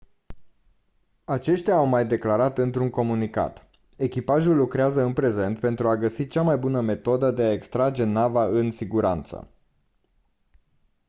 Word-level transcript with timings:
aceștia 1.25 1.75
au 1.75 1.85
mai 1.85 2.05
declarat 2.05 2.57
într-un 2.57 2.89
comunicat: 2.89 3.69
«echipajul 3.97 4.55
lucrează 4.55 5.01
în 5.01 5.13
prezent 5.13 5.59
pentru 5.59 5.87
a 5.89 5.97
găsi 5.97 6.27
cea 6.27 6.41
mai 6.41 6.57
bună 6.57 6.81
metodă 6.81 7.31
de 7.31 7.41
a 7.41 7.51
extrage 7.51 8.03
nava 8.03 8.45
în 8.45 8.71
siguranță». 8.71 9.49